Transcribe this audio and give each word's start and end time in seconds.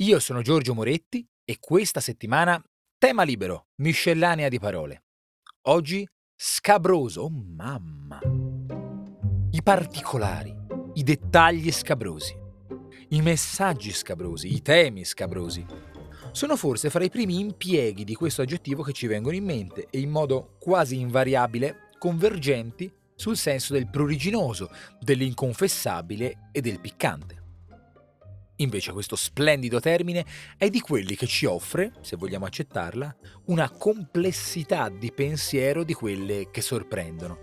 Io 0.00 0.20
sono 0.20 0.42
Giorgio 0.42 0.74
Moretti 0.74 1.26
e 1.44 1.56
questa 1.58 1.98
settimana 1.98 2.62
tema 2.98 3.24
libero, 3.24 3.66
miscellanea 3.78 4.48
di 4.48 4.60
parole. 4.60 5.06
Oggi 5.62 6.08
scabroso, 6.36 7.22
oh 7.22 7.30
mamma. 7.30 8.20
I 9.50 9.60
particolari, 9.60 10.54
i 10.94 11.02
dettagli 11.02 11.72
scabrosi, 11.72 12.32
i 13.08 13.20
messaggi 13.22 13.90
scabrosi, 13.90 14.54
i 14.54 14.62
temi 14.62 15.04
scabrosi. 15.04 15.66
Sono 16.30 16.56
forse 16.56 16.90
fra 16.90 17.02
i 17.02 17.10
primi 17.10 17.40
impieghi 17.40 18.04
di 18.04 18.14
questo 18.14 18.42
aggettivo 18.42 18.84
che 18.84 18.92
ci 18.92 19.08
vengono 19.08 19.34
in 19.34 19.44
mente 19.44 19.88
e 19.90 19.98
in 19.98 20.10
modo 20.10 20.54
quasi 20.60 21.00
invariabile 21.00 21.88
convergenti 21.98 22.88
sul 23.16 23.36
senso 23.36 23.72
del 23.72 23.90
pruriginoso, 23.90 24.70
dell'inconfessabile 25.00 26.50
e 26.52 26.60
del 26.60 26.78
piccante. 26.78 27.37
Invece 28.60 28.92
questo 28.92 29.14
splendido 29.14 29.78
termine 29.78 30.24
è 30.56 30.68
di 30.68 30.80
quelli 30.80 31.14
che 31.14 31.26
ci 31.26 31.44
offre, 31.46 31.92
se 32.00 32.16
vogliamo 32.16 32.44
accettarla, 32.44 33.16
una 33.46 33.70
complessità 33.70 34.88
di 34.88 35.12
pensiero 35.12 35.84
di 35.84 35.94
quelle 35.94 36.50
che 36.50 36.60
sorprendono. 36.60 37.38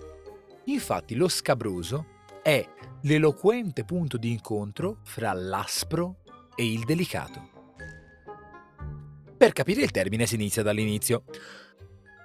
Infatti 0.66 1.16
lo 1.16 1.28
scabroso 1.28 2.14
è 2.42 2.68
l'eloquente 3.04 3.86
punto 3.86 4.18
di 4.18 4.32
incontro 4.32 5.00
fra 5.04 5.32
l'aspro 5.32 6.18
e 6.56 6.70
il 6.70 6.84
delicato. 6.84 7.54
Per 9.38 9.54
capire 9.54 9.84
il 9.84 9.92
termine 9.92 10.26
si 10.26 10.36
inizia 10.36 10.64
dall'inizio. 10.64 11.24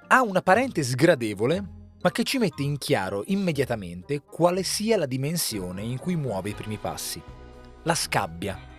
Ha 0.08 0.22
una 0.22 0.42
parente 0.42 0.83
sgradevole, 0.83 1.78
ma 2.00 2.11
che 2.11 2.24
ci 2.24 2.38
mette 2.38 2.62
in 2.62 2.78
chiaro 2.78 3.22
immediatamente 3.27 4.22
quale 4.22 4.62
sia 4.62 4.96
la 4.96 5.06
dimensione 5.06 5.83
in 5.83 5.98
cui 5.98 6.16
muove 6.16 6.50
i 6.50 6.55
primi 6.55 6.77
passi. 6.77 7.22
La 7.84 7.94
scabbia, 7.94 8.69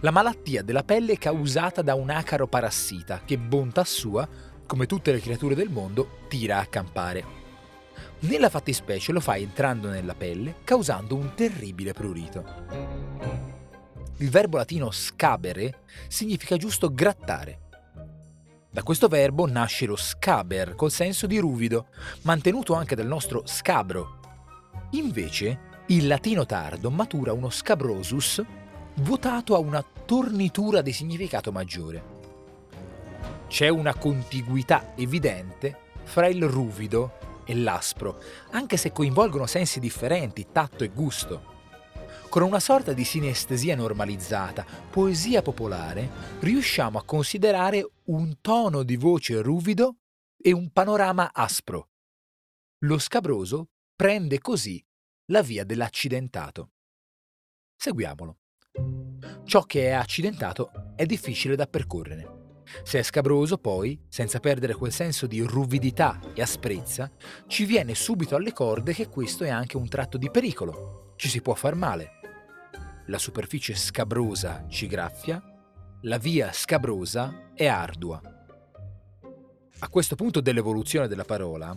la 0.00 0.10
malattia 0.10 0.62
della 0.62 0.82
pelle 0.82 1.18
causata 1.18 1.82
da 1.82 1.94
un 1.94 2.10
acaro 2.10 2.46
parassita 2.46 3.22
che, 3.24 3.38
bontà 3.38 3.84
sua, 3.84 4.28
come 4.66 4.86
tutte 4.86 5.12
le 5.12 5.20
creature 5.20 5.54
del 5.54 5.68
mondo, 5.68 6.20
tira 6.28 6.58
a 6.58 6.66
campare. 6.66 7.38
Nella 8.20 8.48
fattispecie 8.48 9.12
lo 9.12 9.20
fa 9.20 9.36
entrando 9.36 9.88
nella 9.88 10.14
pelle, 10.14 10.56
causando 10.64 11.16
un 11.16 11.34
terribile 11.34 11.92
prurito. 11.92 12.44
Il 14.18 14.28
verbo 14.28 14.58
latino 14.58 14.90
scabere 14.90 15.80
significa 16.08 16.56
giusto 16.56 16.92
grattare. 16.92 17.68
Da 18.70 18.82
questo 18.82 19.08
verbo 19.08 19.46
nasce 19.46 19.86
lo 19.86 19.96
scaber 19.96 20.74
col 20.74 20.90
senso 20.90 21.26
di 21.26 21.38
ruvido, 21.38 21.86
mantenuto 22.22 22.74
anche 22.74 22.94
dal 22.94 23.06
nostro 23.06 23.42
scabro. 23.46 24.20
Invece, 24.90 25.58
il 25.86 26.06
latino 26.06 26.46
tardo 26.46 26.90
matura 26.90 27.32
uno 27.32 27.50
scabrosus 27.50 28.44
votato 28.94 29.54
a 29.54 29.58
una 29.58 29.84
tornitura 30.04 30.82
di 30.82 30.92
significato 30.92 31.52
maggiore. 31.52 32.18
C'è 33.48 33.68
una 33.68 33.94
contiguità 33.94 34.92
evidente 34.96 35.88
fra 36.04 36.26
il 36.26 36.42
ruvido 36.44 37.42
e 37.44 37.54
l'aspro, 37.54 38.20
anche 38.50 38.76
se 38.76 38.92
coinvolgono 38.92 39.46
sensi 39.46 39.80
differenti, 39.80 40.46
tatto 40.52 40.84
e 40.84 40.88
gusto. 40.88 41.58
Con 42.28 42.42
una 42.42 42.60
sorta 42.60 42.92
di 42.92 43.04
sinestesia 43.04 43.74
normalizzata, 43.74 44.64
poesia 44.88 45.42
popolare, 45.42 46.08
riusciamo 46.38 46.98
a 46.98 47.04
considerare 47.04 47.90
un 48.04 48.40
tono 48.40 48.84
di 48.84 48.96
voce 48.96 49.42
ruvido 49.42 49.96
e 50.40 50.52
un 50.52 50.70
panorama 50.70 51.32
aspro. 51.32 51.88
Lo 52.84 52.98
scabroso 52.98 53.70
prende 53.96 54.38
così 54.38 54.82
la 55.26 55.42
via 55.42 55.64
dell'accidentato. 55.64 56.70
Seguiamolo. 57.76 58.39
Ciò 59.44 59.62
che 59.64 59.86
è 59.86 59.90
accidentato 59.90 60.70
è 60.94 61.04
difficile 61.06 61.56
da 61.56 61.66
percorrere. 61.66 62.38
Se 62.84 63.00
è 63.00 63.02
scabroso, 63.02 63.58
poi, 63.58 64.00
senza 64.08 64.38
perdere 64.38 64.74
quel 64.74 64.92
senso 64.92 65.26
di 65.26 65.40
ruvidità 65.40 66.20
e 66.34 66.40
asprezza, 66.40 67.10
ci 67.48 67.64
viene 67.64 67.96
subito 67.96 68.36
alle 68.36 68.52
corde 68.52 68.92
che 68.92 69.08
questo 69.08 69.42
è 69.42 69.48
anche 69.48 69.76
un 69.76 69.88
tratto 69.88 70.18
di 70.18 70.30
pericolo. 70.30 71.14
Ci 71.16 71.28
si 71.28 71.42
può 71.42 71.54
far 71.54 71.74
male. 71.74 72.10
La 73.06 73.18
superficie 73.18 73.74
scabrosa 73.74 74.66
ci 74.68 74.86
graffia, 74.86 75.42
la 76.02 76.18
via 76.18 76.52
scabrosa 76.52 77.50
è 77.52 77.66
ardua. 77.66 78.20
A 79.80 79.88
questo 79.88 80.14
punto 80.14 80.40
dell'evoluzione 80.40 81.08
della 81.08 81.24
parola, 81.24 81.76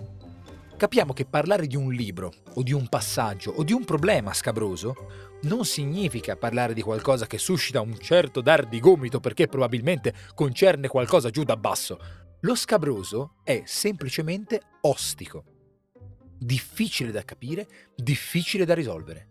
capiamo 0.77 1.13
che 1.13 1.25
parlare 1.25 1.67
di 1.67 1.75
un 1.75 1.91
libro 1.91 2.33
o 2.55 2.63
di 2.63 2.73
un 2.73 2.87
passaggio 2.87 3.51
o 3.51 3.63
di 3.63 3.73
un 3.73 3.83
problema 3.85 4.33
scabroso 4.33 5.31
non 5.43 5.65
significa 5.65 6.35
parlare 6.35 6.73
di 6.73 6.81
qualcosa 6.81 7.27
che 7.27 7.37
suscita 7.37 7.81
un 7.81 7.97
certo 7.99 8.41
dar 8.41 8.67
di 8.67 8.79
gomito 8.79 9.19
perché 9.19 9.47
probabilmente 9.47 10.13
concerne 10.35 10.87
qualcosa 10.87 11.29
giù 11.29 11.43
da 11.43 11.57
basso. 11.57 11.99
Lo 12.41 12.55
scabroso 12.55 13.35
è 13.43 13.63
semplicemente 13.65 14.61
ostico, 14.81 15.43
difficile 16.37 17.11
da 17.11 17.23
capire, 17.23 17.67
difficile 17.95 18.65
da 18.65 18.73
risolvere. 18.73 19.29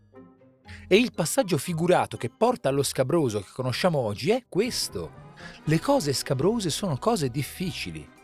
E 0.88 0.96
il 0.96 1.12
passaggio 1.12 1.58
figurato 1.58 2.16
che 2.16 2.30
porta 2.30 2.68
allo 2.68 2.82
scabroso 2.82 3.40
che 3.40 3.50
conosciamo 3.52 3.98
oggi 3.98 4.30
è 4.30 4.44
questo. 4.48 5.30
Le 5.64 5.80
cose 5.80 6.12
scabrose 6.12 6.70
sono 6.70 6.96
cose 6.96 7.28
difficili. 7.28 8.20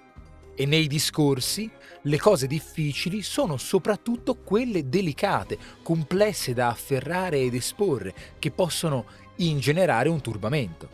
E 0.61 0.67
nei 0.67 0.89
discorsi 0.89 1.71
le 2.03 2.19
cose 2.19 2.49
difficili 2.49 3.23
sono 3.23 3.57
soprattutto 3.59 4.39
quelle 4.43 4.89
delicate, 4.89 5.57
complesse 5.85 6.53
da 6.53 6.67
afferrare 6.67 7.39
ed 7.39 7.55
esporre, 7.55 8.13
che 8.41 8.51
possono 8.51 9.07
ingenerare 9.37 10.09
un 10.09 10.21
turbamento. 10.21 10.89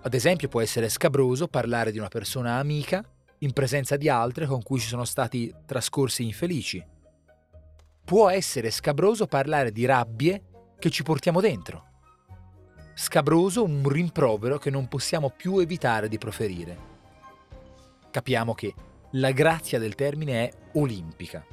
Ad 0.00 0.12
esempio 0.12 0.48
può 0.48 0.60
essere 0.60 0.88
scabroso 0.88 1.46
parlare 1.46 1.92
di 1.92 1.98
una 1.98 2.08
persona 2.08 2.58
amica 2.58 3.08
in 3.38 3.52
presenza 3.52 3.96
di 3.96 4.08
altre 4.08 4.46
con 4.46 4.60
cui 4.64 4.80
ci 4.80 4.88
sono 4.88 5.04
stati 5.04 5.54
trascorsi 5.64 6.24
infelici. 6.24 6.84
Può 8.04 8.28
essere 8.28 8.72
scabroso 8.72 9.28
parlare 9.28 9.70
di 9.70 9.84
rabbie 9.84 10.42
che 10.80 10.90
ci 10.90 11.04
portiamo 11.04 11.40
dentro. 11.40 11.84
Scabroso 12.96 13.62
un 13.62 13.88
rimprovero 13.88 14.58
che 14.58 14.70
non 14.70 14.88
possiamo 14.88 15.30
più 15.30 15.58
evitare 15.58 16.08
di 16.08 16.18
proferire. 16.18 16.93
Capiamo 18.14 18.54
che 18.54 18.72
la 19.14 19.32
grazia 19.32 19.80
del 19.80 19.96
termine 19.96 20.48
è 20.48 20.56
olimpica. 20.74 21.44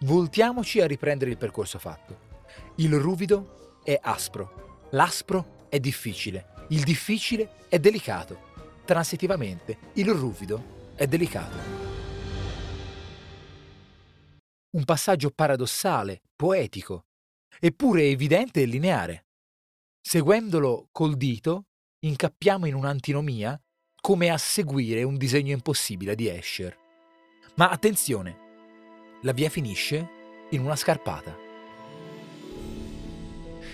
Voltiamoci 0.00 0.80
a 0.80 0.88
riprendere 0.88 1.30
il 1.30 1.36
percorso 1.36 1.78
fatto. 1.78 2.18
Il 2.78 2.92
ruvido 2.98 3.78
è 3.84 3.96
aspro, 4.02 4.88
l'aspro 4.90 5.68
è 5.68 5.78
difficile, 5.78 6.66
il 6.70 6.82
difficile 6.82 7.68
è 7.68 7.78
delicato. 7.78 8.82
Transitivamente, 8.84 9.78
il 9.92 10.10
ruvido 10.10 10.90
è 10.96 11.06
delicato. 11.06 11.56
Un 14.70 14.84
passaggio 14.84 15.30
paradossale, 15.30 16.22
poetico, 16.34 17.04
eppure 17.60 18.08
evidente 18.08 18.62
e 18.62 18.64
lineare. 18.64 19.26
Seguendolo 20.00 20.88
col 20.90 21.16
dito, 21.16 21.66
incappiamo 22.00 22.66
in 22.66 22.74
un'antinomia 22.74 23.56
come 24.04 24.28
a 24.28 24.36
seguire 24.36 25.02
un 25.02 25.16
disegno 25.16 25.52
impossibile 25.52 26.14
di 26.14 26.28
Escher. 26.28 26.76
Ma 27.54 27.70
attenzione, 27.70 28.36
la 29.22 29.32
via 29.32 29.48
finisce 29.48 30.08
in 30.50 30.60
una 30.60 30.76
scarpata. 30.76 31.34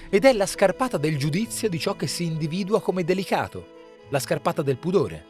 Ed 0.09 0.25
è 0.25 0.33
la 0.33 0.47
scarpata 0.47 0.99
del 0.99 1.19
giudizio 1.19 1.69
di 1.69 1.81
ciò 1.81 1.97
che 1.97 2.07
si 2.07 2.27
individua 2.27 2.81
come 2.81 3.03
delicato, 3.03 4.05
la 4.11 4.21
scarpata 4.21 4.63
del 4.63 4.77
pudore. 4.77 5.25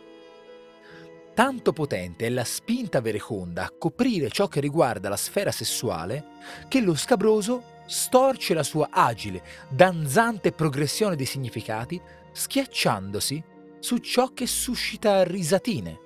Tanto 1.32 1.72
potente 1.72 2.26
è 2.26 2.28
la 2.28 2.44
spinta 2.44 3.00
vereconda 3.00 3.64
a 3.64 3.70
coprire 3.70 4.28
ciò 4.28 4.48
che 4.48 4.60
riguarda 4.60 5.08
la 5.08 5.16
sfera 5.16 5.50
sessuale 5.50 6.24
che 6.68 6.82
lo 6.82 6.94
scabroso 6.94 7.78
storce 7.86 8.52
la 8.52 8.62
sua 8.62 8.88
agile, 8.90 9.42
danzante 9.70 10.52
progressione 10.52 11.16
di 11.16 11.24
significati, 11.24 11.98
schiacciandosi 12.32 13.44
su 13.80 13.96
ciò 13.96 14.32
che 14.34 14.46
suscita 14.46 15.24
risatine, 15.24 15.98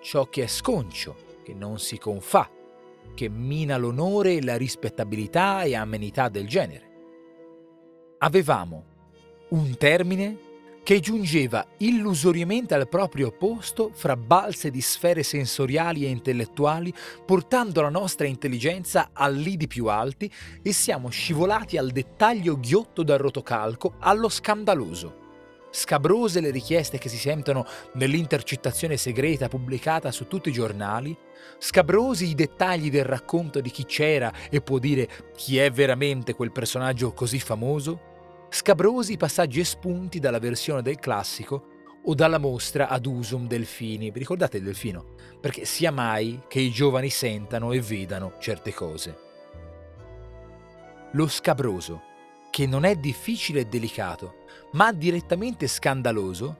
ciò 0.00 0.28
che 0.28 0.42
è 0.42 0.46
sconcio, 0.48 1.16
che 1.44 1.54
non 1.54 1.78
si 1.78 1.96
confà, 1.96 2.50
che 3.14 3.28
mina 3.28 3.76
l'onore 3.76 4.34
e 4.34 4.42
la 4.42 4.56
rispettabilità 4.56 5.62
e 5.62 5.76
amenità 5.76 6.28
del 6.28 6.48
genere. 6.48 6.90
Avevamo 8.18 8.84
un 9.50 9.76
termine 9.76 10.50
che 10.82 10.98
giungeva 10.98 11.64
illusoriamente 11.78 12.74
al 12.74 12.88
proprio 12.88 13.30
posto 13.30 13.90
fra 13.92 14.16
balze 14.16 14.70
di 14.70 14.80
sfere 14.80 15.22
sensoriali 15.22 16.04
e 16.04 16.08
intellettuali, 16.08 16.92
portando 17.24 17.82
la 17.82 17.88
nostra 17.88 18.26
intelligenza 18.26 19.10
al 19.12 19.36
lidi 19.36 19.68
più 19.68 19.86
alti 19.86 20.30
e 20.60 20.72
siamo 20.72 21.08
scivolati 21.08 21.76
al 21.76 21.90
dettaglio 21.90 22.58
ghiotto 22.58 23.04
dal 23.04 23.18
rotocalco 23.18 23.94
allo 24.00 24.28
scandaloso. 24.28 25.21
Scabrose 25.74 26.40
le 26.40 26.50
richieste 26.50 26.98
che 26.98 27.08
si 27.08 27.16
sentono 27.16 27.66
nell'intercettazione 27.94 28.98
segreta 28.98 29.48
pubblicata 29.48 30.12
su 30.12 30.26
tutti 30.26 30.50
i 30.50 30.52
giornali, 30.52 31.16
scabrosi 31.56 32.28
i 32.28 32.34
dettagli 32.34 32.90
del 32.90 33.06
racconto 33.06 33.58
di 33.62 33.70
chi 33.70 33.86
c'era 33.86 34.30
e 34.50 34.60
può 34.60 34.78
dire 34.78 35.08
chi 35.34 35.56
è 35.56 35.70
veramente 35.70 36.34
quel 36.34 36.52
personaggio 36.52 37.14
così 37.14 37.40
famoso, 37.40 38.46
scabrosi 38.50 39.16
passaggi 39.16 39.60
espunti 39.60 40.18
dalla 40.18 40.38
versione 40.38 40.82
del 40.82 40.98
classico 40.98 41.68
o 42.04 42.14
dalla 42.14 42.38
mostra 42.38 42.88
ad 42.88 43.06
usum 43.06 43.46
delfini. 43.46 44.10
Vi 44.10 44.18
ricordate 44.18 44.58
il 44.58 44.64
delfino? 44.64 45.14
Perché 45.40 45.64
sia 45.64 45.90
mai 45.90 46.42
che 46.48 46.60
i 46.60 46.70
giovani 46.70 47.08
sentano 47.08 47.72
e 47.72 47.80
vedano 47.80 48.34
certe 48.40 48.74
cose. 48.74 49.16
Lo 51.12 51.28
scabroso, 51.28 52.02
che 52.52 52.66
non 52.66 52.84
è 52.84 52.96
difficile 52.96 53.60
e 53.60 53.64
delicato, 53.64 54.44
ma 54.72 54.92
direttamente 54.92 55.66
scandaloso, 55.66 56.54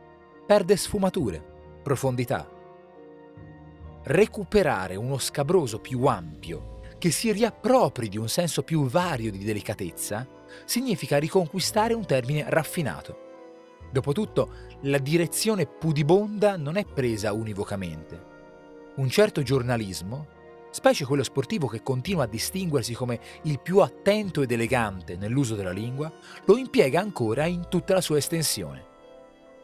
perde 0.46 0.74
sfumature, 0.74 1.44
profondità. 1.82 2.48
Recuperare 4.04 4.96
uno 4.96 5.18
scabroso 5.18 5.80
più 5.80 6.06
ampio, 6.06 6.80
che 6.96 7.10
si 7.10 7.30
riappropri 7.30 8.08
di 8.08 8.16
un 8.16 8.30
senso 8.30 8.62
più 8.62 8.86
vario 8.86 9.30
di 9.30 9.44
delicatezza, 9.44 10.26
significa 10.64 11.18
riconquistare 11.18 11.92
un 11.92 12.06
termine 12.06 12.46
raffinato. 12.48 13.18
Dopotutto, 13.92 14.54
la 14.84 14.98
direzione 14.98 15.66
pudibonda 15.66 16.56
non 16.56 16.78
è 16.78 16.86
presa 16.86 17.34
univocamente. 17.34 18.30
Un 18.94 19.10
certo 19.10 19.42
giornalismo, 19.42 20.31
specie 20.72 21.04
quello 21.04 21.22
sportivo 21.22 21.68
che 21.68 21.82
continua 21.82 22.24
a 22.24 22.26
distinguersi 22.26 22.94
come 22.94 23.20
il 23.42 23.60
più 23.60 23.78
attento 23.78 24.40
ed 24.42 24.50
elegante 24.50 25.16
nell'uso 25.16 25.54
della 25.54 25.70
lingua, 25.70 26.10
lo 26.46 26.56
impiega 26.56 26.98
ancora 26.98 27.44
in 27.44 27.68
tutta 27.68 27.94
la 27.94 28.00
sua 28.00 28.16
estensione. 28.16 28.90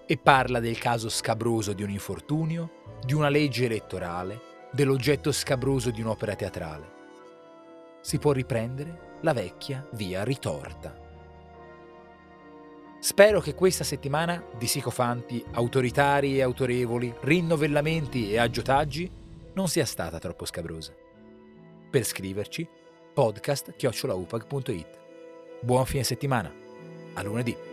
E 0.07 0.17
parla 0.19 0.61
del 0.61 0.79
caso 0.79 1.09
scabroso 1.09 1.73
di 1.73 1.83
un 1.83 1.91
infortunio, 1.91 2.71
di 3.05 3.15
una 3.15 3.29
legge 3.29 3.65
elettorale, 3.65 4.41
dell'oggetto 4.71 5.33
scabroso 5.33 5.91
di 5.91 6.03
un'opera 6.03 6.37
teatrale. 6.37 6.97
Si 8.03 8.19
può 8.19 8.33
riprendere 8.33 9.17
la 9.23 9.33
vecchia 9.33 9.87
via 9.93 10.23
ritorta. 10.25 11.07
Spero 13.01 13.41
che 13.41 13.55
questa 13.55 13.85
settimana 13.85 14.43
di 14.59 14.67
sicofanti, 14.67 15.43
autoritari 15.53 16.37
e 16.37 16.43
autorevoli, 16.43 17.15
rinnovellamenti 17.21 18.33
e 18.33 18.39
aggiotaggi 18.39 19.18
non 19.59 19.67
sia 19.67 19.85
stata 19.85 20.21
troppo 20.21 20.45
scabrosa. 20.45 20.95
Per 21.91 22.05
scriverci, 22.05 22.65
podcast-upag.it. 23.13 24.99
Buon 25.63 25.85
fine 25.85 26.05
settimana. 26.05 26.55
A 27.15 27.23
lunedì. 27.25 27.68